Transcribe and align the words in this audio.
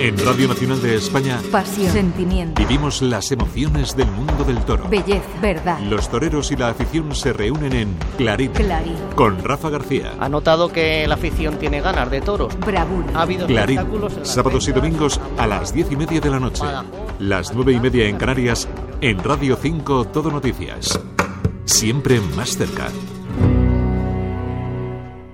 En 0.00 0.16
Radio 0.24 0.48
Nacional 0.48 0.80
de 0.80 0.96
España, 0.96 1.38
Pasión, 1.52 1.92
sentimiento, 1.92 2.58
vivimos 2.58 3.02
las 3.02 3.30
emociones 3.32 3.94
del 3.94 4.10
mundo 4.10 4.44
del 4.44 4.58
toro. 4.64 4.88
belleza, 4.88 5.20
verdad. 5.42 5.78
Los 5.80 6.08
toreros 6.08 6.50
y 6.50 6.56
la 6.56 6.68
afición 6.68 7.14
se 7.14 7.34
reúnen 7.34 7.74
en 7.74 7.94
Clarín, 8.16 8.50
Clarín, 8.52 8.96
con 9.14 9.44
Rafa 9.44 9.68
García. 9.68 10.14
Ha 10.18 10.30
notado 10.30 10.72
que 10.72 11.06
la 11.06 11.16
afición 11.16 11.58
tiene 11.58 11.82
ganas 11.82 12.10
de 12.10 12.22
toros. 12.22 12.58
bravura. 12.60 13.08
Ha 13.14 13.22
habido 13.22 13.46
Clarín, 13.46 13.78
espectáculos 13.78 14.14
en 14.14 14.18
las 14.20 14.28
sábados 14.30 14.68
y 14.68 14.72
domingos 14.72 15.20
a 15.36 15.46
las 15.46 15.74
diez 15.74 15.92
y 15.92 15.96
media 15.96 16.20
de 16.20 16.30
la 16.30 16.40
noche. 16.40 16.62
Las 17.18 17.52
nueve 17.54 17.72
y 17.74 17.80
media 17.80 18.06
en 18.06 18.16
Canarias, 18.16 18.68
en 19.02 19.22
Radio 19.22 19.58
5 19.60 20.06
Todo 20.06 20.30
Noticias. 20.30 20.98
Siempre 21.66 22.20
más 22.34 22.56
cerca. 22.56 22.88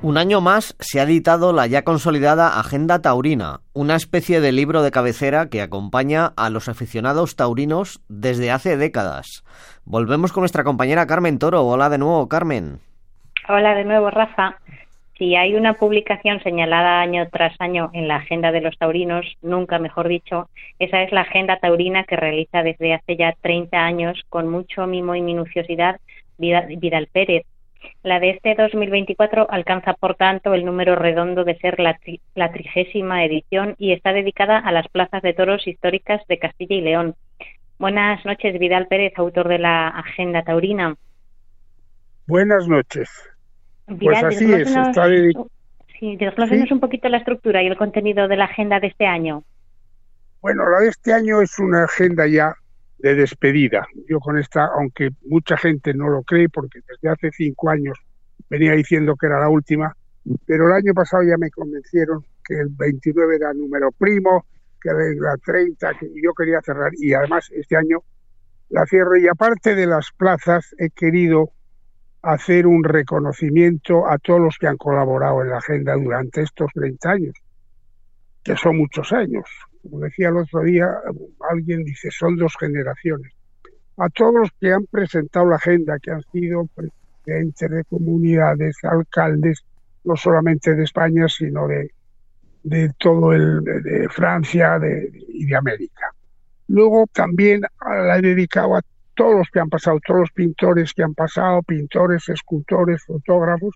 Un 0.07 0.19
año 0.19 0.41
más 0.41 0.77
se 0.79 1.01
ha 1.01 1.03
editado 1.03 1.53
la 1.53 1.67
ya 1.67 1.83
consolidada 1.83 2.61
Agenda 2.61 3.03
Taurina, 3.03 3.59
una 3.73 3.97
especie 3.97 4.41
de 4.41 4.53
libro 4.53 4.85
de 4.85 4.93
cabecera 4.93 5.49
que 5.51 5.61
acompaña 5.61 6.31
a 6.37 6.49
los 6.49 6.69
aficionados 6.69 7.35
taurinos 7.35 8.01
desde 8.09 8.53
hace 8.53 8.77
décadas. 8.77 9.43
Volvemos 9.85 10.31
con 10.31 10.43
nuestra 10.43 10.63
compañera 10.63 11.09
Carmen 11.09 11.41
Toro. 11.41 11.67
Hola 11.67 11.89
de 11.89 11.99
nuevo, 11.99 12.29
Carmen. 12.29 12.79
Hola 13.49 13.75
de 13.75 13.85
nuevo, 13.85 14.09
Rafa. 14.11 14.61
Si 15.19 15.35
hay 15.35 15.57
una 15.57 15.75
publicación 15.75 16.41
señalada 16.41 17.01
año 17.01 17.27
tras 17.33 17.61
año 17.61 17.91
en 17.93 18.07
la 18.07 18.19
agenda 18.19 18.53
de 18.53 18.61
los 18.61 18.79
taurinos, 18.79 19.27
nunca 19.43 19.81
mejor 19.81 20.07
dicho, 20.07 20.49
esa 20.79 21.03
es 21.03 21.11
la 21.11 21.23
agenda 21.23 21.57
taurina 21.57 22.05
que 22.05 22.15
realiza 22.15 22.63
desde 22.63 22.95
hace 22.95 23.17
ya 23.17 23.35
30 23.41 23.77
años 23.77 24.23
con 24.29 24.49
mucho 24.49 24.87
mimo 24.87 25.17
y 25.17 25.21
minuciosidad 25.21 25.99
Vidal, 26.39 27.09
Pérez. 27.13 27.45
La 28.03 28.21
de 28.21 28.31
este 28.31 28.55
2024 28.55 29.51
alcanza, 29.51 29.95
por 29.95 30.15
tanto, 30.15 30.55
el 30.55 30.65
número 30.65 30.95
redondo 30.95 31.45
de 31.45 31.57
ser 31.59 31.81
la, 31.81 31.99
tri- 31.99 32.21
la 32.35 32.53
trigésima 32.53 33.25
edición 33.25 33.75
y 33.79 33.93
está 33.93 34.13
dedicada 34.13 34.59
a 34.59 34.73
las 34.73 34.89
plazas 34.89 35.23
de 35.23 35.35
toros 35.35 35.67
históricas 35.67 36.23
de 36.29 36.39
Castilla 36.39 36.77
y 36.77 36.81
León. 36.81 37.15
Buenas 37.79 38.25
noches, 38.25 38.59
Vidal 38.59 38.87
Pérez, 38.87 39.13
autor 39.17 39.49
de 39.49 39.59
la 39.59 39.89
Agenda 39.89 40.43
Taurina. 40.43 40.95
Buenas 42.27 42.67
noches. 42.69 43.09
Vidal, 43.87 44.21
Pues 44.23 44.37
así 44.37 44.53
es, 44.53 44.69
está 44.69 45.07
dedi- 45.09 45.47
Sí, 45.99 46.17
desglósenos 46.17 46.69
Sí. 46.69 46.75
un 46.75 46.81
poquito 46.81 47.09
la 47.09 47.19
estructura 47.19 47.63
y 47.63 47.67
el 47.69 47.77
contenido 47.77 48.29
de 48.29 48.37
la 48.37 48.45
agenda 48.45 48.81
de 48.81 48.89
este 48.89 49.07
año. 49.07 49.45
Bueno, 50.43 50.69
la 50.69 50.81
de 50.81 50.89
este 50.89 51.13
año 51.15 51.41
es 51.41 51.59
una 51.59 51.85
agenda 51.85 52.27
ya 52.27 52.55
de 52.99 53.15
despedida. 53.15 53.87
Yo 54.09 54.21
con 54.21 54.39
esta, 54.39 54.67
aunque 54.67 55.11
mucha 55.25 55.57
gente 55.57 55.95
no 55.95 56.09
lo 56.09 56.23
cree, 56.23 56.49
porque 56.49 56.81
desde 56.87 57.09
hace 57.09 57.31
cinco 57.33 57.71
años 57.71 57.99
venía 58.49 58.73
diciendo 58.73 59.17
que 59.17 59.27
era 59.27 59.41
la 59.41 59.49
última, 59.49 59.97
pero 60.47 60.67
el 60.69 60.73
año 60.73 60.95
pasado 60.95 61.23
ya 61.23 61.37
me 61.37 61.51
convencieron 61.51 62.25
que 62.45 62.55
el 62.55 62.69
29 62.71 63.37
era 63.37 63.53
número 63.53 63.93
primo, 63.93 64.47
que 64.81 64.91
la 64.93 65.37
30, 65.37 65.95
que 65.99 66.11
yo 66.23 66.33
quería 66.33 66.61
cerrar, 66.63 66.93
y 66.99 67.13
además 67.13 67.51
este 67.53 67.77
año 67.77 68.03
la 68.69 68.87
cierro. 68.87 69.17
Y 69.17 69.29
aparte 69.29 69.75
de 69.75 69.87
las 69.87 70.11
plazas, 70.17 70.75
he 70.79 70.91
querido 70.91 71.51
hacer 72.23 72.67
un 72.67 72.83
reconocimiento 72.83 74.09
a 74.09 74.19
todos 74.19 74.41
los 74.41 74.59
que 74.59 74.67
han 74.67 74.77
colaborado 74.77 75.43
en 75.43 75.51
la 75.51 75.59
agenda 75.59 75.95
durante 75.95 76.43
estos 76.43 76.71
30 76.75 77.11
años, 77.11 77.35
que 78.43 78.57
son 78.57 78.79
muchos 78.79 79.13
años. 79.13 79.45
Como 79.89 80.01
decía 80.05 80.29
el 80.29 80.37
otro 80.39 80.63
día, 80.63 80.89
alguien 81.51 81.85
dice, 81.85 82.11
son 82.11 82.37
dos 82.37 82.55
generaciones. 82.59 83.33
A 83.97 84.09
todos 84.11 84.35
los 84.35 84.51
que 84.61 84.73
han 84.73 84.85
presentado 84.87 85.47
la 85.47 85.57
agenda, 85.57 85.99
que 86.01 86.11
han 86.11 86.23
sido 86.33 86.67
presidentes 86.75 87.71
de 87.71 87.85
comunidades, 87.85 88.77
alcaldes, 88.83 89.65
no 90.05 90.17
solamente 90.17 90.75
de 90.75 90.85
España, 90.85 91.29
sino 91.29 91.67
de, 91.67 91.91
de 92.63 92.93
todo 92.99 93.33
el, 93.33 93.63
de, 93.65 94.09
Francia 94.11 94.79
de- 94.79 95.11
y 95.29 95.47
de 95.47 95.57
América. 95.57 96.13
Luego 96.69 97.07
también 97.13 97.63
la 97.85 98.19
he 98.19 98.23
dedicado 98.23 98.77
a 98.77 98.83
todos 99.15 99.37
los 99.39 99.49
que 99.51 99.61
han 99.61 99.71
pasado, 99.71 99.99
todos 100.07 100.21
los 100.21 100.31
pintores 100.33 100.93
que 100.93 101.03
han 101.03 101.15
pasado, 101.15 101.63
pintores, 101.63 102.29
escultores, 102.29 103.03
fotógrafos, 103.05 103.75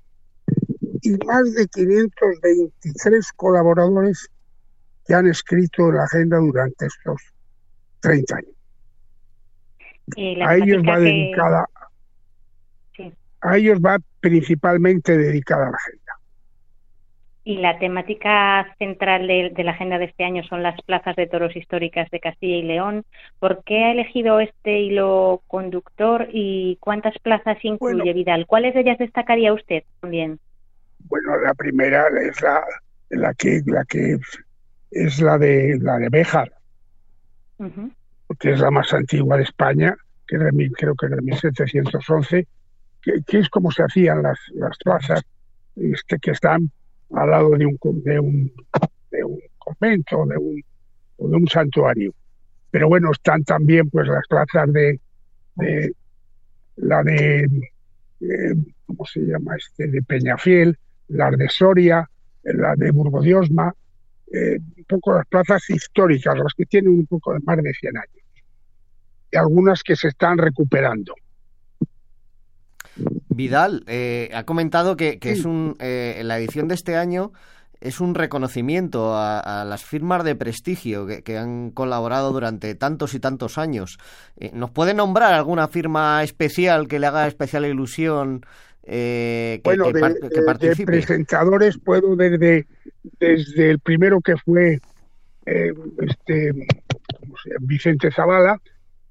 y 1.03 1.13
más 1.25 1.55
de 1.55 1.67
523 1.67 3.33
colaboradores 3.37 4.29
que 5.11 5.15
han 5.17 5.27
escrito 5.27 5.91
la 5.91 6.05
agenda 6.05 6.37
durante 6.39 6.87
estos 6.87 7.21
30 7.99 8.37
años. 8.37 8.55
A 10.47 10.55
ellos 10.55 10.85
va 10.89 10.95
que- 10.99 11.01
dedicada, 11.03 11.67
Sí. 12.97 13.13
a 13.41 13.57
ellos 13.57 13.81
va 13.81 13.99
principalmente 14.21 15.19
dedicada 15.19 15.69
la 15.69 15.77
agenda. 15.77 16.13
Y 17.43 17.57
la 17.57 17.77
temática 17.81 18.73
central 18.79 19.27
de, 19.27 19.51
de 19.53 19.65
la 19.65 19.73
agenda 19.73 19.99
de 19.99 20.05
este 20.05 20.23
año 20.23 20.45
son 20.45 20.63
las 20.63 20.81
plazas 20.83 21.17
de 21.17 21.27
toros 21.27 21.57
históricas 21.57 22.09
de 22.11 22.21
Castilla 22.21 22.57
y 22.59 22.63
León. 22.63 23.05
¿Por 23.41 23.65
qué 23.65 23.83
ha 23.87 23.91
elegido 23.91 24.39
este 24.39 24.79
hilo 24.79 25.43
conductor 25.49 26.29
y 26.33 26.77
cuántas 26.81 27.19
plazas 27.19 27.59
incluye 27.65 27.97
Bueno. 27.97 28.15
Vidal? 28.15 28.47
¿Cuáles 28.47 28.75
de 28.75 28.83
ellas 28.83 28.99
destacaría 28.99 29.53
usted 29.53 29.83
también? 30.01 30.39
Bueno, 31.01 31.37
la 31.39 31.53
primera 31.55 32.07
es 32.23 32.41
la, 32.43 32.63
la 33.09 33.35
que 33.35 33.61
la 33.67 33.85
que 33.87 34.17
es 34.91 35.21
la 35.21 35.39
de 35.39 35.79
la 35.81 35.99
de 35.99 36.09
Béjar, 36.09 36.53
que 38.39 38.53
es 38.53 38.61
la 38.61 38.71
más 38.71 38.93
antigua 38.95 39.37
de 39.37 39.43
España, 39.45 39.97
que 40.27 40.37
es 40.37 40.43
de 40.43 40.53
mil- 40.53 40.73
creo 40.73 40.95
que 40.95 41.07
es 41.07 41.13
de 41.13 41.23
1711, 41.23 42.47
que, 43.03 43.13
que 43.27 43.39
es 43.39 43.49
como 43.49 43.71
se 43.71 43.83
hacían 43.83 44.23
las, 44.23 44.39
las 44.55 44.77
plazas 44.79 45.23
este, 45.77 46.19
que 46.19 46.31
están 46.33 46.71
al 47.15 47.31
lado 47.31 47.51
de 47.57 47.67
un, 47.67 47.79
de 48.05 48.21
un, 48.21 48.53
de 49.11 49.25
un 49.25 49.41
convento 49.59 50.25
de 50.27 50.37
un, 50.39 50.63
o 51.19 51.29
de 51.29 51.37
un 51.37 51.49
santuario. 51.49 52.13
Pero 52.71 52.89
bueno, 52.89 53.11
están 53.13 53.43
también 53.45 53.91
pues 53.91 54.07
las 54.09 54.27
plazas 54.29 54.73
de, 54.73 55.01
de 55.57 55.93
la 56.77 57.03
de, 57.03 57.41
eh, 58.21 58.55
¿cómo 58.87 59.05
se 59.07 59.21
llama? 59.21 59.57
este 59.57 59.89
De 59.89 60.03
Peñafiel, 60.03 60.79
las 61.09 61.37
de 61.37 61.49
Soria, 61.49 62.09
la 62.45 62.77
de 62.77 62.91
Burgodiosma, 62.93 63.75
eh, 64.33 64.61
poco 64.91 65.15
las 65.15 65.27
plazas 65.27 65.63
históricas, 65.71 66.35
las 66.37 66.53
que 66.55 66.67
tienen 66.67 66.91
un 66.93 67.07
poco 67.07 67.33
de 67.33 67.41
más 67.41 67.57
de 67.63 67.73
100 67.73 67.97
años. 67.97 68.25
Y 69.33 69.37
algunas 69.39 69.83
que 69.83 69.97
se 69.97 70.09
están 70.09 70.37
recuperando. 70.39 71.15
Vidal 73.29 73.85
eh, 73.87 74.31
ha 74.35 74.45
comentado 74.45 74.97
que, 74.97 75.19
que 75.19 75.31
es 75.33 75.45
un 75.45 75.77
eh, 75.79 76.21
la 76.25 76.39
edición 76.39 76.69
de 76.69 76.75
este 76.75 76.97
año 76.97 77.33
es 77.81 78.01
un 78.01 78.15
reconocimiento 78.15 79.15
a, 79.15 79.63
a 79.63 79.65
las 79.65 79.83
firmas 79.85 80.23
de 80.23 80.35
prestigio 80.35 81.07
que, 81.07 81.23
que 81.23 81.39
han 81.39 81.71
colaborado 81.71 82.31
durante 82.31 82.75
tantos 82.75 83.15
y 83.15 83.21
tantos 83.21 83.57
años. 83.57 83.97
Eh, 84.37 84.51
¿Nos 84.53 84.71
puede 84.71 84.93
nombrar 84.93 85.33
alguna 85.33 85.67
firma 85.69 86.23
especial 86.23 86.89
que 86.89 86.99
le 86.99 87.07
haga 87.07 87.27
especial 87.27 87.65
ilusión 87.65 88.45
eh, 88.83 89.61
que, 89.65 89.71
Bueno, 89.71 89.85
que 89.87 89.93
de, 89.95 90.01
de- 90.01 90.29
que 90.29 90.41
de 90.41 90.43
participe? 90.43 90.85
presentadores 90.85 91.79
puedo 91.79 92.17
desde, 92.17 92.67
desde 93.19 93.71
el 93.71 93.79
primero 93.81 94.21
que 94.21 94.37
fue 94.37 94.81
eh, 95.47 95.73
este. 95.99 96.53
Vicente 97.61 98.11
Zavala, 98.11 98.61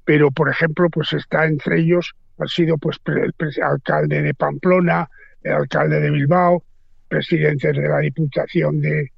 pero 0.06 0.32
por 0.32 0.50
ejemplo, 0.50 0.90
pues 0.90 1.14
está 1.14 1.46
entre 1.46 1.80
ellos, 1.80 2.14
ha 2.38 2.48
sido 2.48 2.78
pues 2.78 2.98
el 3.06 3.34
alcalde 3.64 4.22
de 4.22 4.34
Pamplona, 4.34 5.10
el 5.44 5.54
alcalde 5.54 6.00
de 6.00 6.12
Bilbao, 6.12 6.64
presidentes 7.08 7.76
de 7.76 7.88
la 7.88 8.00
Diputación 8.00 8.82
de, 8.82 9.12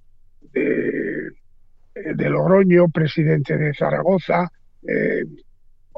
de, 0.53 1.31
de 1.95 2.29
Logroño, 2.29 2.87
presidente 2.89 3.57
de 3.57 3.73
Zaragoza, 3.73 4.51
eh, 4.87 5.23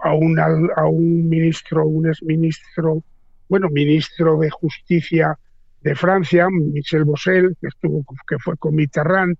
a, 0.02 0.14
un, 0.14 0.40
a 0.40 0.86
un 0.86 1.30
ministro, 1.30 1.86
un 1.86 2.08
exministro 2.08 3.04
bueno, 3.48 3.70
ministro 3.70 4.40
de 4.40 4.50
Justicia 4.50 5.38
de 5.84 5.96
Francia, 5.96 6.48
Michel 6.50 7.04
Bossel, 7.04 7.56
que 7.60 7.68
estuvo, 7.68 8.04
que 8.28 8.40
fue 8.40 8.56
con 8.58 8.76
Mitterrand, 8.76 9.36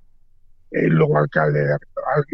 eh, 0.72 0.88
luego 0.88 1.18
alcalde, 1.18 1.62
de- 1.66 1.78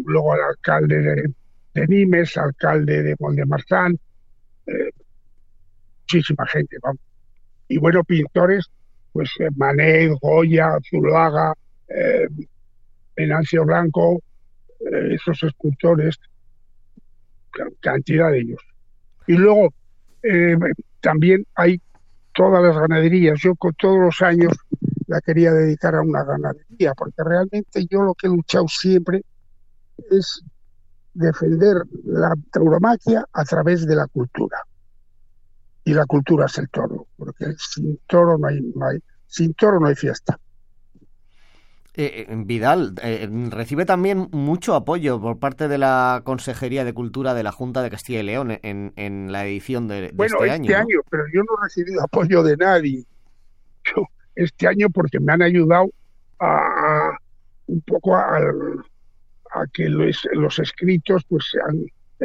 luego 0.05 0.33
alcalde 0.33 1.33
de, 1.73 1.87
Nimes, 1.87 2.35
alcalde 2.37 3.03
de 3.03 3.15
Mont-de-Marsan, 3.19 3.97
eh, 4.65 4.89
muchísima 6.01 6.45
gente. 6.47 6.77
Y 7.67 7.77
bueno, 7.77 8.03
pintores, 8.03 8.65
pues 9.13 9.29
eh, 9.39 9.49
Manet, 9.55 10.11
Goya, 10.21 10.77
Zuluaga, 10.89 11.53
eh, 11.87 12.27
Blanco, 13.65 14.19
esos 14.79 15.43
escultores, 15.43 16.15
ca- 17.51 17.67
cantidad 17.81 18.31
de 18.31 18.39
ellos. 18.39 18.61
Y 19.27 19.33
luego 19.33 19.73
también 21.01 21.45
hay 21.55 21.79
todas 22.39 22.63
las 22.63 22.77
ganaderías. 22.77 23.37
Yo 23.41 23.53
con 23.55 23.73
todos 23.73 23.99
los 23.99 24.21
años 24.21 24.53
la 25.07 25.19
quería 25.19 25.51
dedicar 25.51 25.93
a 25.95 26.01
una 26.01 26.23
ganadería, 26.23 26.93
porque 26.95 27.21
realmente 27.21 27.85
yo 27.89 28.01
lo 28.01 28.13
que 28.13 28.27
he 28.27 28.29
luchado 28.29 28.65
siempre 28.69 29.25
es 30.09 30.41
defender 31.13 31.83
la 32.05 32.33
tauromaquia 32.49 33.25
a 33.33 33.43
través 33.43 33.85
de 33.85 33.93
la 33.93 34.07
cultura. 34.07 34.57
Y 35.83 35.93
la 35.93 36.05
cultura 36.05 36.45
es 36.45 36.57
el 36.59 36.69
toro, 36.69 37.07
porque 37.17 37.47
sin 37.57 37.99
toro 38.07 38.37
no 38.37 38.47
hay, 38.47 38.61
no 38.73 38.85
hay- 38.87 39.03
sin 39.27 39.53
toro 39.53 39.81
no 39.81 39.87
hay 39.87 39.95
fiesta. 39.95 40.39
Eh, 41.95 42.27
eh, 42.29 42.35
Vidal 42.45 42.93
eh, 43.01 43.27
recibe 43.49 43.83
también 43.83 44.29
mucho 44.31 44.75
apoyo 44.75 45.19
por 45.19 45.39
parte 45.39 45.67
de 45.67 45.79
la 45.79 46.21
Consejería 46.23 46.85
de 46.85 46.93
Cultura 46.93 47.33
de 47.33 47.41
la 47.41 47.51
Junta 47.51 47.81
de 47.81 47.89
Castilla 47.89 48.19
y 48.19 48.23
León 48.23 48.59
en, 48.61 48.93
en 48.95 49.31
la 49.31 49.45
edición 49.45 49.87
de, 49.87 50.11
bueno, 50.13 50.35
este, 50.43 50.55
este 50.55 50.75
año. 50.75 51.01
pero 51.09 51.23
yo 51.33 51.41
no 51.41 51.57
he 51.57 51.63
recibido 51.63 52.03
apoyo 52.03 52.43
de 52.43 52.57
nadie. 52.57 53.03
Yo, 53.83 54.05
este 54.35 54.67
año 54.67 54.89
porque 54.91 55.19
me 55.19 55.33
han 55.33 55.41
ayudado 55.41 55.89
a, 56.39 57.17
un 57.65 57.81
poco 57.81 58.15
a, 58.15 58.37
a 58.37 59.65
que 59.73 59.89
los, 59.89 60.27
los, 60.33 60.59
escritos 60.59 61.25
pues 61.27 61.51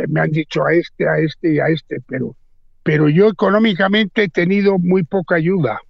me 0.08 0.20
han 0.20 0.30
dicho 0.30 0.64
a 0.64 0.74
este, 0.74 1.08
a 1.08 1.18
este 1.18 1.54
y 1.54 1.58
a 1.58 1.68
este, 1.68 2.00
pero, 2.06 2.36
pero 2.82 3.08
yo 3.08 3.28
económicamente 3.28 4.24
he 4.24 4.28
tenido 4.28 4.78
muy 4.78 5.04
poca 5.04 5.36
ayuda. 5.36 5.80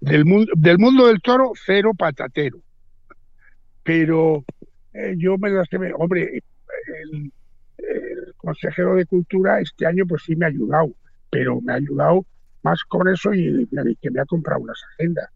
Del 0.00 0.24
mundo, 0.24 0.52
del 0.56 0.78
mundo 0.78 1.06
del 1.06 1.20
toro, 1.20 1.52
cero 1.66 1.92
patatero 1.96 2.60
pero 3.82 4.44
eh, 4.92 5.14
yo 5.16 5.38
me 5.38 5.50
las 5.50 5.68
hombre, 5.96 6.42
el, 7.04 7.32
consejero 8.36 8.94
de 8.94 9.06
cultura 9.06 9.60
este 9.60 9.86
año 9.86 10.06
pues 10.06 10.22
sí 10.24 10.36
me 10.36 10.46
ha 10.46 10.48
ayudado, 10.48 10.90
pero 11.30 11.60
me 11.60 11.72
ha 11.72 11.76
ayudado 11.76 12.24
más 12.62 12.82
con 12.84 13.08
eso 13.08 13.32
y 13.34 13.68
que 14.00 14.10
me 14.10 14.20
ha 14.20 14.24
comprado 14.24 14.60
unas 14.60 14.80
agendas. 14.94 15.28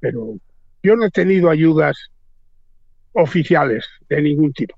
Pero 0.00 0.36
yo 0.82 0.96
no 0.96 1.04
he 1.04 1.10
tenido 1.10 1.50
ayudas 1.50 2.10
oficiales 3.12 3.86
de 4.08 4.22
ningún 4.22 4.52
tipo. 4.52 4.76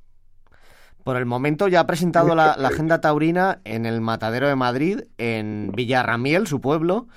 Por 1.04 1.16
el 1.16 1.26
momento 1.26 1.68
ya 1.68 1.80
ha 1.80 1.86
presentado 1.86 2.34
la, 2.34 2.56
la, 2.58 2.68
agenda 2.68 3.00
taurina 3.00 3.60
en 3.64 3.86
el 3.86 4.00
Matadero 4.00 4.48
de 4.48 4.56
Madrid, 4.56 5.00
en 5.18 5.72
Villarramiel, 5.74 6.46
su 6.46 6.60
pueblo, 6.60 7.08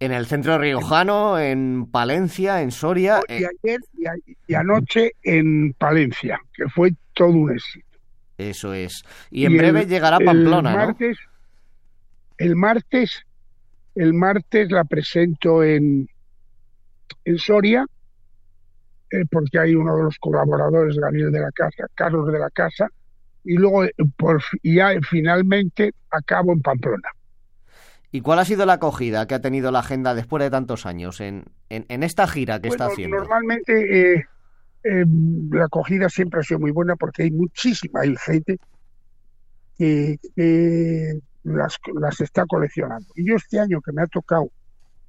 en 0.00 0.12
el 0.12 0.26
centro 0.26 0.58
riojano, 0.58 1.38
en 1.38 1.86
Palencia, 1.90 2.62
en 2.62 2.70
Soria. 2.70 3.20
Y 3.28 3.44
eh, 3.44 3.48
ayer 3.62 3.80
y, 4.46 4.54
anoche 4.54 5.12
en 5.22 5.72
Palencia, 5.74 6.40
que 6.52 6.68
fue 6.68 6.92
todo 7.14 7.28
un 7.28 7.52
éxito. 7.52 7.86
Eso 8.36 8.74
es. 8.74 9.04
Y 9.30 9.46
en 9.46 9.56
breve 9.56 9.86
llegará 9.86 10.18
Pamplona, 10.18 10.70
el 10.70 10.76
martes, 10.76 11.18
El 12.38 12.56
martes, 12.56 13.22
el 13.94 14.14
martes 14.14 14.70
la 14.70 14.84
presento 14.84 15.62
en, 15.62 16.08
en 17.24 17.38
Soria, 17.38 17.86
eh, 19.10 19.24
porque 19.30 19.58
hay 19.60 19.74
uno 19.74 19.96
de 19.96 20.02
los 20.02 20.18
colaboradores, 20.18 20.96
Gabriel 20.96 21.30
de 21.30 21.40
la 21.40 21.52
Casa, 21.52 21.86
Carlos 21.94 22.26
de 22.32 22.38
la 22.38 22.50
Casa, 22.50 22.88
y 23.44 23.54
luego 23.54 23.84
eh, 23.84 23.92
por, 24.16 24.42
ya 24.62 24.90
finalmente 25.08 25.92
acabo 26.10 26.52
en 26.52 26.60
Pamplona. 26.60 27.08
¿Y 28.14 28.20
cuál 28.20 28.38
ha 28.38 28.44
sido 28.44 28.64
la 28.64 28.74
acogida 28.74 29.26
que 29.26 29.34
ha 29.34 29.40
tenido 29.40 29.72
la 29.72 29.80
agenda 29.80 30.14
después 30.14 30.40
de 30.40 30.48
tantos 30.48 30.86
años 30.86 31.20
en, 31.20 31.46
en, 31.68 32.02
esta 32.04 32.28
gira 32.28 32.60
que 32.60 32.68
está 32.68 32.86
haciendo? 32.86 33.16
Normalmente 33.16 34.12
eh, 34.12 34.24
em, 34.84 35.50
la 35.50 35.64
acogida 35.64 36.08
siempre 36.08 36.38
ha 36.38 36.44
sido 36.44 36.60
muy 36.60 36.70
buena 36.70 36.94
porque 36.94 37.24
hay 37.24 37.32
muchísima 37.32 38.02
gente 38.24 38.60
que, 39.76 40.20
las, 41.42 41.76
las, 41.92 42.20
está 42.20 42.46
coleccionando. 42.46 43.08
Y 43.16 43.26
yo 43.26 43.34
este 43.34 43.58
año 43.58 43.80
que 43.80 43.90
me 43.90 44.02
ha 44.02 44.06
tocado 44.06 44.48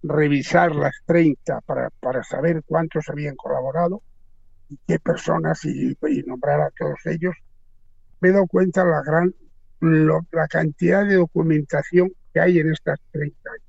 revisar 0.02 0.76
las 0.76 0.96
30 1.06 1.62
para, 1.62 1.92
para 2.00 2.24
saber 2.24 2.64
cuántos 2.66 3.08
habían 3.08 3.36
colaborado 3.36 4.02
y 4.68 4.80
qué 4.88 4.98
personas 4.98 5.64
y, 5.64 5.96
nombrar 6.26 6.60
a 6.60 6.72
todos 6.72 7.06
ellos, 7.06 7.36
me 8.20 8.30
he 8.30 8.32
dado 8.32 8.48
cuenta 8.48 8.84
la 8.84 9.04
gran 9.04 9.32
la 9.80 10.48
cantidad 10.48 11.06
de 11.06 11.18
documentación 11.18 12.12
que 12.36 12.42
hay 12.42 12.60
en 12.60 12.70
estas 12.70 13.00
30 13.14 13.50
años. 13.50 13.64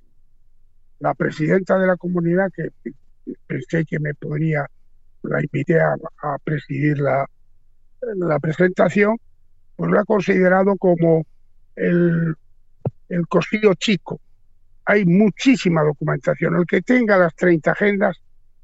La 0.98 1.14
presidenta 1.14 1.78
de 1.78 1.86
la 1.86 1.96
comunidad, 1.96 2.50
que 2.52 2.70
pensé 3.46 3.84
que 3.84 4.00
me 4.00 4.12
podría, 4.14 4.66
la 5.22 5.40
invité 5.40 5.80
a, 5.80 5.94
presidir 6.42 6.98
la, 6.98 7.30
la 8.16 8.40
presentación, 8.40 9.18
pues 9.76 9.88
lo 9.88 10.00
ha 10.00 10.04
considerado 10.04 10.74
como 10.78 11.24
el, 11.76 12.34
el 13.08 13.28
costillo 13.28 13.74
chico. 13.74 14.18
Hay 14.84 15.04
muchísima 15.04 15.82
documentación. 15.82 16.56
El 16.56 16.66
que 16.66 16.82
tenga 16.82 17.16
las 17.18 17.36
30 17.36 17.70
agendas 17.70 18.16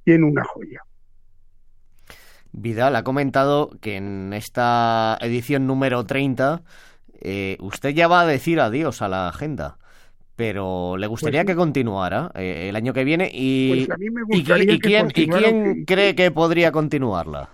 tiene 0.02 0.24
una 0.24 0.42
joya. 0.42 0.80
Vidal 2.50 2.96
ha 2.96 3.04
comentado 3.04 3.70
que 3.80 3.98
en 3.98 4.32
esta 4.32 5.16
edición 5.20 5.68
número 5.68 6.04
30 6.04 6.62
eh, 7.20 7.56
usted 7.60 7.90
ya 7.90 8.08
va 8.08 8.22
a 8.22 8.26
decir 8.26 8.58
adiós 8.58 9.00
a 9.00 9.08
la 9.08 9.28
agenda 9.28 9.78
pero 10.36 10.96
le 10.96 11.06
gustaría 11.06 11.44
pues 11.44 11.52
que 11.52 11.56
continuara 11.56 12.30
eh, 12.34 12.68
el 12.68 12.76
año 12.76 12.92
que 12.92 13.04
viene 13.04 13.30
y, 13.32 13.86
pues 13.86 13.98
quién, 14.80 15.10
quién 15.10 15.84
cree 15.84 16.14
que 16.14 16.30
podría 16.30 16.72
continuarla. 16.72 17.50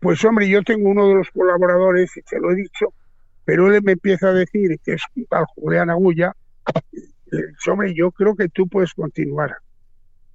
Pues 0.00 0.24
hombre, 0.24 0.48
yo 0.48 0.62
tengo 0.62 0.88
uno 0.88 1.08
de 1.08 1.14
los 1.14 1.30
colaboradores, 1.30 2.16
y 2.16 2.22
te 2.22 2.38
lo 2.38 2.52
he 2.52 2.56
dicho, 2.56 2.92
pero 3.44 3.72
él 3.72 3.82
me 3.82 3.92
empieza 3.92 4.28
a 4.28 4.32
decir 4.32 4.78
que 4.84 4.94
es 4.94 5.02
tal 5.28 5.44
Julián 5.54 5.90
Agulla, 5.90 6.34
hombre, 7.70 7.94
yo 7.94 8.10
creo 8.12 8.34
que 8.36 8.48
tú 8.48 8.68
puedes 8.68 8.94
continuar, 8.94 9.56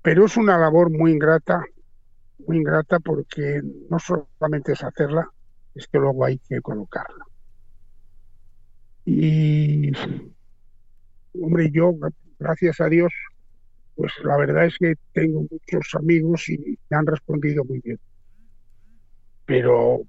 pero 0.01 0.25
es 0.25 0.37
una 0.37 0.57
labor 0.57 0.89
muy 0.89 1.11
ingrata, 1.11 1.63
muy 2.47 2.57
ingrata 2.57 2.99
porque 2.99 3.61
no 3.89 3.97
solamente 3.99 4.73
es 4.73 4.83
hacerla, 4.83 5.29
es 5.75 5.87
que 5.87 5.99
luego 5.99 6.25
hay 6.25 6.39
que 6.39 6.61
colocarla. 6.61 7.25
Y 9.05 9.91
hombre, 11.33 11.69
yo, 11.71 11.93
gracias 12.39 12.81
a 12.81 12.87
Dios, 12.87 13.11
pues 13.95 14.13
la 14.23 14.37
verdad 14.37 14.65
es 14.65 14.77
que 14.79 14.95
tengo 15.13 15.41
muchos 15.41 15.93
amigos 15.95 16.47
y 16.47 16.77
me 16.89 16.97
han 16.97 17.05
respondido 17.05 17.65
muy 17.65 17.81
bien. 17.81 17.99
Pero, 19.45 20.01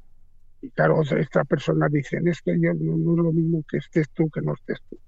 claro, 0.74 1.02
esta 1.02 1.44
persona 1.44 1.88
dice, 1.90 2.20
es 2.24 2.40
que 2.40 2.52
yo 2.60 2.72
no, 2.74 2.94
es 2.94 3.24
lo 3.24 3.32
mismo 3.32 3.64
que 3.68 3.78
estés 3.78 4.08
tú 4.10 4.30
que 4.30 4.42
no 4.42 4.54
estés 4.54 4.78
tú. 4.88 4.98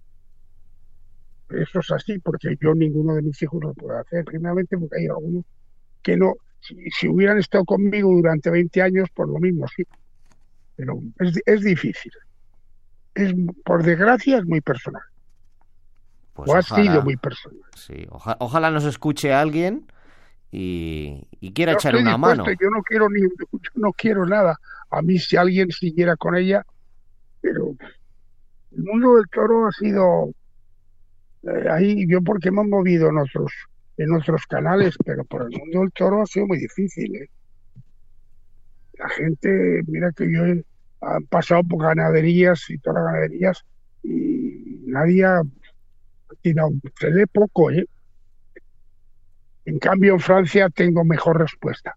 Eso 1.56 1.80
es 1.80 1.90
así, 1.92 2.18
porque 2.18 2.56
yo 2.60 2.74
ninguno 2.74 3.14
de 3.14 3.22
mis 3.22 3.40
hijos 3.42 3.62
lo 3.62 3.74
puedo 3.74 3.98
hacer. 3.98 4.24
Primeramente 4.24 4.76
porque 4.76 5.00
hay 5.00 5.06
algunos 5.06 5.44
que 6.02 6.16
no, 6.16 6.34
si, 6.60 7.08
hubieran 7.08 7.38
estado 7.38 7.64
conmigo 7.64 8.10
durante 8.10 8.50
20 8.50 8.82
años, 8.82 9.08
por 9.14 9.28
lo 9.28 9.38
mismo, 9.38 9.66
sí. 9.76 9.84
Pero 10.76 11.00
es, 11.20 11.38
es 11.44 11.60
difícil. 11.60 12.12
Es, 13.14 13.32
por 13.64 13.84
desgracia, 13.84 14.38
es 14.38 14.44
muy 14.44 14.60
personal. 14.60 15.02
Pues 16.34 16.50
o 16.50 16.56
ha 16.56 16.62
sido 16.62 17.02
muy 17.02 17.16
personal. 17.16 17.60
Sí, 17.74 18.06
ojalá 18.10 18.70
nos 18.70 18.84
escuche 18.84 19.32
alguien 19.32 19.86
y, 20.50 21.26
quiera 21.54 21.72
echar 21.72 21.96
una 21.96 22.16
mano. 22.16 22.44
Yo 22.60 22.70
no 22.70 22.82
quiero 22.82 23.08
ni, 23.08 23.22
no 23.74 23.92
quiero 23.92 24.26
nada. 24.26 24.58
A 24.90 25.02
mí 25.02 25.18
si 25.18 25.36
alguien 25.36 25.70
siguiera 25.70 26.16
con 26.16 26.36
ella, 26.36 26.64
pero 27.40 27.74
el 28.72 28.82
mundo 28.82 29.16
del 29.16 29.28
toro 29.28 29.66
ha 29.66 29.72
sido 29.72 30.32
eh, 31.42 31.68
ahí 31.70 32.06
yo 32.08 32.22
porque 32.22 32.48
hemos 32.48 32.66
movido 32.66 33.08
en 33.08 33.18
otros 33.18 33.52
en 33.96 34.12
otros 34.14 34.46
canales, 34.46 34.96
pero 35.04 35.24
por 35.24 35.42
el 35.42 35.58
mundo 35.58 35.80
del 35.80 35.92
toro 35.92 36.22
ha 36.22 36.26
sido 36.26 36.46
muy 36.46 36.58
difícil. 36.58 37.14
¿eh? 37.16 37.30
La 38.98 39.08
gente, 39.10 39.82
mira 39.86 40.10
que 40.16 40.32
yo 40.32 40.44
he 40.44 40.64
pasado 41.28 41.62
por 41.64 41.82
ganaderías 41.82 42.70
y 42.70 42.78
todas 42.78 43.02
las 43.02 43.12
ganaderías 43.12 43.64
y 44.02 44.82
nadie 44.86 45.24
ha 45.24 45.42
se 46.42 47.10
lee 47.10 47.26
poco, 47.26 47.70
¿eh? 47.70 47.86
En 49.64 49.78
cambio, 49.78 50.14
en 50.14 50.20
Francia 50.20 50.68
tengo 50.70 51.04
mejor 51.04 51.38
respuesta. 51.38 51.96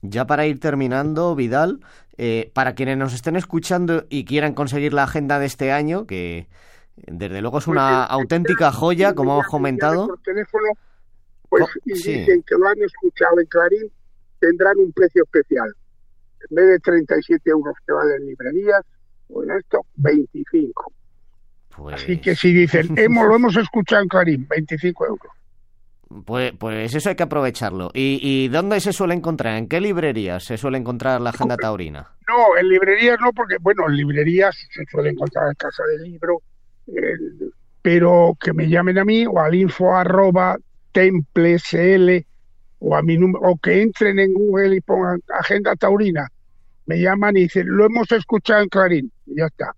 Ya 0.00 0.26
para 0.26 0.46
ir 0.46 0.60
terminando, 0.60 1.34
Vidal, 1.34 1.80
eh, 2.16 2.50
para 2.54 2.74
quienes 2.74 2.96
nos 2.96 3.14
estén 3.14 3.36
escuchando 3.36 4.06
y 4.08 4.24
quieran 4.24 4.54
conseguir 4.54 4.92
la 4.92 5.04
agenda 5.04 5.38
de 5.38 5.46
este 5.46 5.72
año, 5.72 6.06
que 6.06 6.48
desde 7.06 7.40
luego 7.40 7.58
es 7.58 7.64
pues 7.64 7.76
una 7.76 8.04
auténtica 8.04 8.72
joya, 8.72 9.14
como 9.14 9.34
hemos 9.34 9.46
comentado. 9.46 10.06
Por 10.06 10.22
teléfono, 10.22 10.68
pues 11.48 11.64
oh, 11.64 11.68
dicen 11.84 12.42
que 12.42 12.54
lo 12.54 12.68
han 12.68 12.80
escuchado 12.82 13.40
en 13.40 13.46
Clarín, 13.46 13.92
tendrán 14.38 14.78
un 14.78 14.92
precio 14.92 15.24
especial. 15.24 15.74
En 16.48 16.54
vez 16.54 16.66
de 16.66 16.78
37 16.78 17.50
euros 17.50 17.74
que 17.84 17.92
valen 17.92 18.24
librerías, 18.24 18.82
pues 19.26 19.48
esto, 19.50 19.84
25. 19.96 20.92
Así 21.92 22.18
que 22.18 22.34
si 22.34 22.52
dicen, 22.52 22.88
hemos, 22.96 23.26
lo 23.26 23.36
hemos 23.36 23.56
escuchado 23.56 24.02
en 24.02 24.08
Clarín, 24.08 24.46
25 24.48 25.06
euros. 25.06 25.32
Pues, 26.24 26.52
pues 26.58 26.94
eso 26.94 27.10
hay 27.10 27.16
que 27.16 27.22
aprovecharlo. 27.22 27.90
¿Y, 27.92 28.18
¿Y 28.22 28.48
dónde 28.48 28.80
se 28.80 28.92
suele 28.92 29.14
encontrar? 29.14 29.58
¿En 29.58 29.68
qué 29.68 29.80
librerías 29.80 30.44
se 30.44 30.56
suele 30.56 30.78
encontrar 30.78 31.20
la 31.20 31.30
agenda 31.30 31.56
taurina? 31.56 32.12
No, 32.26 32.56
en 32.58 32.68
librerías 32.68 33.18
no, 33.20 33.32
porque, 33.32 33.56
bueno, 33.60 33.86
en 33.88 33.96
librerías 33.96 34.56
se 34.70 34.84
suele 34.90 35.10
encontrar 35.10 35.48
en 35.48 35.54
casa 35.54 35.82
del 35.84 36.10
libro, 36.10 36.42
pero 37.82 38.36
que 38.40 38.54
me 38.54 38.68
llamen 38.68 38.98
a 38.98 39.04
mí 39.04 39.26
o 39.26 39.38
al 39.38 39.54
info 39.54 39.94
arroba 39.94 40.56
templesl 40.92 42.24
o 42.80 42.96
a 42.96 43.02
mi 43.02 43.18
número, 43.18 43.40
o 43.44 43.58
que 43.58 43.82
entren 43.82 44.18
en 44.18 44.32
Google 44.32 44.76
y 44.76 44.80
pongan 44.80 45.20
agenda 45.28 45.74
taurina. 45.76 46.28
Me 46.86 47.00
llaman 47.00 47.36
y 47.36 47.42
dicen, 47.42 47.66
lo 47.68 47.84
hemos 47.84 48.10
escuchado 48.12 48.62
en 48.62 48.68
Clarín, 48.68 49.12
y 49.26 49.36
ya 49.36 49.46
está. 49.46 49.74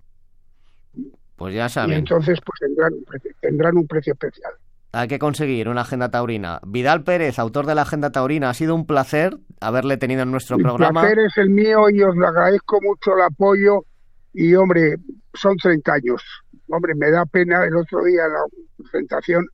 Pues 1.41 1.55
ya 1.55 1.71
saben. 1.71 1.93
Y 1.93 1.95
entonces 1.95 2.39
pues 2.45 2.61
tendrán 2.61 2.93
un 2.93 3.03
precio, 3.03 3.31
tendrán 3.41 3.77
un 3.79 3.87
precio 3.87 4.13
especial. 4.13 4.53
Hay 4.93 5.09
que 5.09 5.19
conseguir 5.19 5.71
una 5.71 5.81
agenda 5.81 6.11
taurina. 6.11 6.61
Vidal 6.67 7.03
Pérez, 7.03 7.39
autor 7.39 7.65
de 7.65 7.75
la 7.75 7.81
agenda 7.81 8.13
taurina, 8.13 8.51
ha 8.51 8.55
sido 8.55 8.75
un 8.75 8.87
placer 8.87 9.39
haberle 9.59 9.97
tenido 9.97 10.21
en 10.21 10.33
nuestro 10.33 10.59
programa. 10.59 11.01
El 11.01 11.15
placer 11.15 11.25
es 11.25 11.39
el 11.39 11.49
mío 11.49 11.89
y 11.89 12.03
os 12.03 12.15
agradezco 12.15 12.79
mucho 12.83 13.17
el 13.17 13.23
apoyo. 13.23 13.87
Y 14.35 14.55
hombre, 14.55 14.97
son 15.33 15.57
30 15.57 15.91
años. 15.91 16.23
Hombre, 16.69 16.95
me 16.95 17.11
da 17.11 17.25
pena. 17.25 17.65
El 17.65 17.75
otro 17.75 18.05
día 18.05 18.29
la 18.29 18.45
presentación 18.77 19.47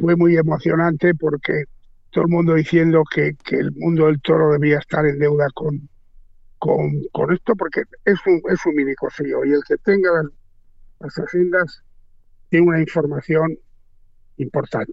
fue 0.00 0.14
muy 0.14 0.36
emocionante 0.36 1.12
porque 1.16 1.64
todo 2.12 2.22
el 2.22 2.30
mundo 2.30 2.54
diciendo 2.54 3.02
que, 3.12 3.32
que 3.44 3.56
el 3.56 3.72
mundo 3.72 4.06
del 4.06 4.20
toro 4.20 4.52
debía 4.52 4.78
estar 4.78 5.04
en 5.06 5.18
deuda 5.18 5.48
con, 5.52 5.88
con, 6.58 7.02
con 7.10 7.32
esto, 7.32 7.56
porque 7.56 7.82
es 8.04 8.20
un, 8.28 8.40
es 8.48 8.64
un 8.64 8.76
mini 8.76 8.92
y 8.92 9.52
el 9.52 9.62
que 9.66 9.76
tenga 9.78 10.08
las, 10.12 10.30
las 11.02 11.18
agendas 11.18 11.82
tiene 12.48 12.66
una 12.66 12.80
información 12.80 13.58
importante. 14.36 14.92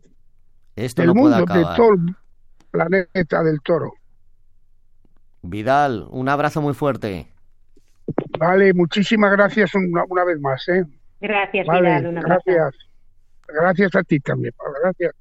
Esto 0.75 1.01
el 1.01 1.09
no 1.09 1.15
mundo 1.15 1.45
puede 1.45 1.59
de 1.59 1.65
todo 1.75 1.93
el 1.93 2.15
planeta 2.71 3.43
del 3.43 3.61
toro. 3.61 3.93
Vidal, 5.41 6.07
un 6.09 6.29
abrazo 6.29 6.61
muy 6.61 6.73
fuerte. 6.73 7.27
Vale, 8.39 8.73
muchísimas 8.73 9.31
gracias 9.31 9.75
una, 9.75 10.03
una 10.09 10.25
vez 10.25 10.39
más. 10.39 10.67
¿eh? 10.69 10.83
Gracias, 11.21 11.67
vale, 11.67 11.89
Vidal. 11.89 12.07
Un 12.07 12.17
abrazo. 12.17 12.43
gracias. 12.45 12.89
Gracias 13.47 13.95
a 13.95 14.03
ti 14.03 14.19
también. 14.19 14.53
Gracias. 14.83 15.13